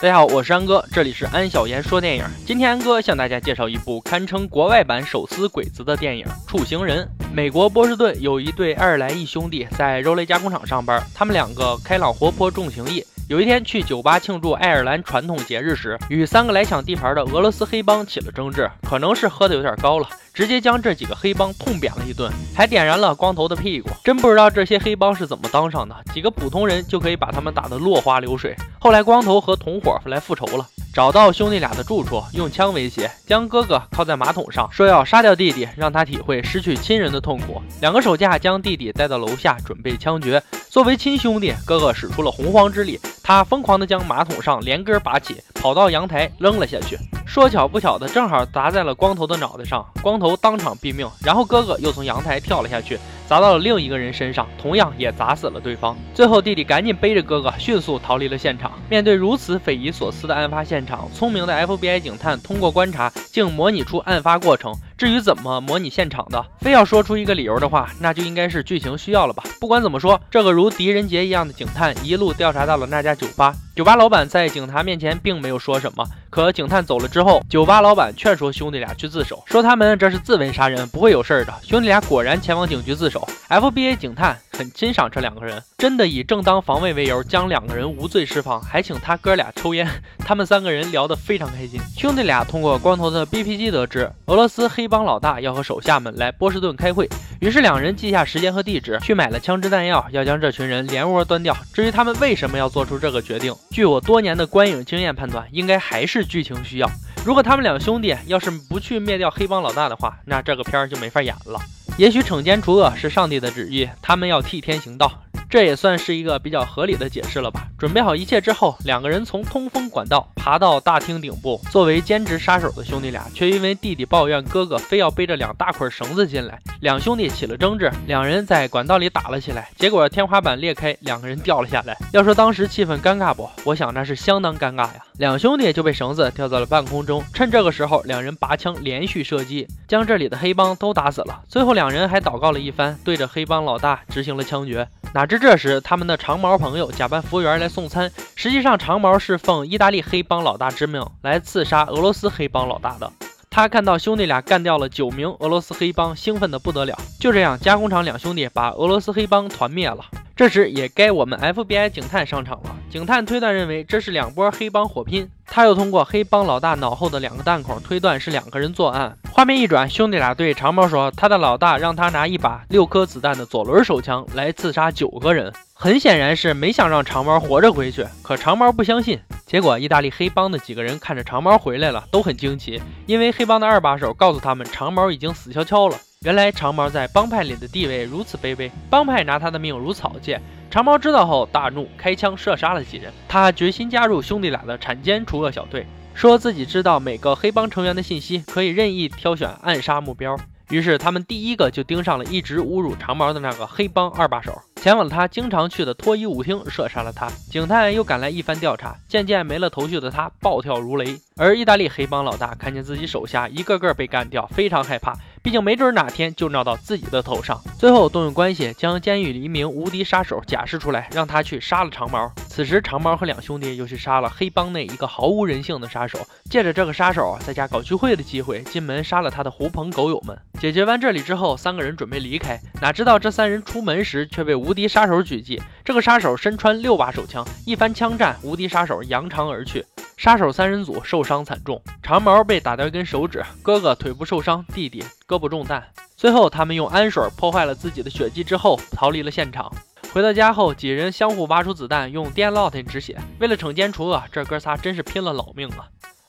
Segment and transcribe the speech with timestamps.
[0.00, 2.24] 大家好，我是安哥，这里是安小言说电影。
[2.46, 7.04] 今天安哥向大家介绍一部堪称国外版手撕鬼子的电影《处刑人》。
[7.34, 13.04] 美国波士顿有一对爱尔兰裔兄弟在肉类加工厂上班，他们两个开朗活泼，重情义。
[13.28, 20.08] 有一天去酒吧庆祝爱尔兰传统节日时，与三个来抢地盘的俄罗斯黑帮起了争执，可能是喝的有点高了。
[20.32, 23.90] 直接将这几个黑帮痛扁了一顿，还点燃了光头的屁股。
[24.02, 28.56] 真不知道这些黑帮是怎么当上的，几个普通人就可以把他们打得落花流水。
[28.78, 37.62] 后来光头和同伙来复仇了，找到兄弟俩的住处，用枪威胁，将哥哥靠在马桶上，说要杀掉弟弟，让他体会失去亲人的痛苦。
[37.80, 40.42] 两个手下将弟弟带到楼下，准备枪决。
[40.68, 46.98] 作为亲兄弟，哥哥使出了洪荒之力，他疯狂地将马桶上连根拔起，跑到阳台扔了下去。
[47.26, 51.08] 说巧不巧的，正好砸在了光头的脑袋上，光头当场毙命。
[51.22, 55.94] 然后哥哥又从阳台跳了下去，砸到了另一个人身上，同样也砸死了对方。
[56.14, 58.72] 最后弟弟赶紧背着哥哥迅速逃离了现场。
[58.88, 64.74] 面对如此匪夷所思的案发现场，聪明的 FBI 警探通过观察，竟模拟出案发过程。
[64.98, 69.44] 至于怎么模拟现场的，非要说出一个理由的话，那就应该是剧情需要了吧。
[69.60, 73.54] 不管怎么说，这个如狄仁杰一样的警探一路调查到了那家酒吧。
[73.76, 81.54] 酒吧老板在警察面前并没有说什么，可警探走了之后，酒吧老板劝说兄弟俩去自首，说他们这是自焚杀人，不会有事儿的。
[81.62, 83.24] 兄弟俩果然前往警局自首。
[83.48, 89.88] FBI 警探很欣赏这两个人，真的以正当防卫为由将两个人无罪释放，还请他哥俩抽烟。
[90.18, 91.80] 他们三个人聊得非常开心。
[91.96, 97.08] 兄弟俩通过光头的 BP 机得知，俄罗斯黑帮老大要和手下们来波士顿开会。
[97.38, 101.56] 于是两人记下时间和地址，去买了枪支弹药，要将这群人连窝端掉。
[101.72, 106.90] 至于他们为什么要做出这个决定，据我多年的观影经验判断，应该还是剧情需要。
[107.24, 111.60] 如果他们两兄弟要是不去灭掉黑帮老大的话，那这个片儿就没法演了。
[111.98, 115.24] 也许惩奸除恶是上帝的旨意，他们要替天行道。
[115.50, 117.66] 这也算是一个比较合理的解释了吧。
[117.78, 121.60] 准备好一切之后，两个人从通风管道爬到大厅顶部。
[121.70, 129.70] 作为兼职杀手的兄弟俩，却因为弟弟抱怨哥哥非要背着两大捆绳子进来，两兄弟起了争执，两人在管道里打了起来。
[129.76, 131.96] 结果天花板裂开，两个人掉了下来。
[132.12, 133.48] 要说当时气氛尴尬不？
[133.64, 135.04] 我想那是相当尴尬呀。
[135.18, 141.40] 两兄弟就被绳子吊在了半空中，趁这个时候，两人拔枪连续射击，将这里的黑帮都打死了。
[141.48, 144.86] 最后两人还祷告了一番，对着黑帮老大执行了枪决。
[145.18, 148.08] 哪知这时，他们的长毛朋友假扮服务员来送餐。
[148.36, 153.12] 实际上，长毛是奉意大利黑帮老大之命来刺杀俄罗斯黑帮老大的。
[153.50, 156.96] 他看到兄弟俩干掉了九名俄罗斯黑帮，兴奋的不得了。
[157.18, 160.04] 就这样，加工厂两兄弟把俄罗斯黑帮团灭了。
[160.36, 162.76] 这时，也该我们 FBI 警探上场了。
[162.88, 165.28] 警探推断认为，这是两波黑帮火拼。
[165.50, 169.16] 他又通过黑帮老大脑后的两个弹孔推断是两个人作案。
[169.32, 178.06] 画面一转，兄弟俩对长毛说，他的老大让他拿一把六颗子弹的左轮手枪来刺杀九个人，很显然是没想让长毛活着回去。
[178.22, 179.18] 可长毛不相信。
[179.46, 185.96] 结果，意大利黑帮的几个人看着长毛回来了，都很惊奇，因为黑帮的二把手告诉他们，长毛已经死翘翘了。
[186.22, 190.40] 原来长毛在帮派里的地位如此卑微，帮派拿他的命如草芥。
[190.68, 193.12] 长毛知道后大怒，开枪射杀了几人。
[193.28, 200.36] 他决心加入兄弟俩的铲奸除恶小队，说自己知道每个黑帮成员的信息，可以任意挑选暗杀目标。
[200.70, 204.60] 于是他们第一个就盯上了一直侮辱长毛的那个黑帮二把手。
[204.76, 207.26] 前往了他经常去的脱衣舞厅，射杀了他。
[207.50, 211.18] 警探又赶来一番调查，渐渐没了头绪的他暴跳如雷。
[211.36, 215.14] 而意大利黑帮老大看见自己手下一个个被干掉，非常害怕，
[215.48, 217.58] 毕竟没准哪天就闹到自己的头上。
[217.78, 222.30] 最后动用关系，将监狱里一名无敌杀手假释出来，让他去杀了长毛。
[222.46, 226.18] 此时长毛和两兄弟又去杀了黑帮内一个毫无人性的杀手，
[226.50, 230.38] 借着这个杀手在家搞聚会的机会，进门杀了他的狐朋狗友们。
[230.60, 234.68] 解决完这里之后，三个人准备离开，哪知道这三人出门时却被无。
[234.68, 239.82] 无敌杀手狙击，这个杀手身穿六把手枪，一番枪战，无敌杀手扬长而去。
[240.18, 245.80] 杀手三人组受伤惨重，长毛被打掉一根手指，哥哥腿部受伤，弟弟胳膊中弹。
[246.16, 249.72] 最后，他们用氨水破坏了自己的血迹之后，逃离了现场。
[250.12, 253.16] 回到家后，几人相互挖出子弹，用电烙铁止血。
[253.38, 255.86] 为了惩奸除恶，这哥仨真是拼了老命了。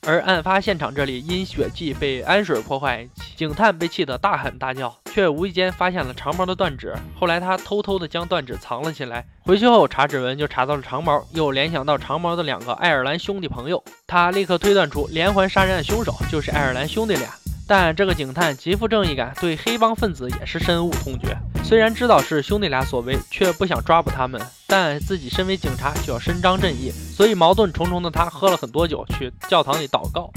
[0.09, 6.95] 而案发现场这里因血迹被氨水破坏，警探被气得大喊大叫，却无意间发现了长毛的断指。
[7.15, 17.29] 后来他偷偷的将断指藏了起来，回去后查指纹就查到了长毛，又联想到长毛的两个爱尔兰兄弟朋友，他立刻推断出连环杀人案凶手就是爱尔兰兄弟俩。
[17.67, 21.38] 但这个警探极富正义感，对黑帮分子也是深恶痛绝。
[21.69, 30.31] 虽然知道是兄弟俩所为，却不想抓捕他们，但自己身为警察就要伸张正义，所以矛盾重重的他喝了很多酒，去教堂里祷告。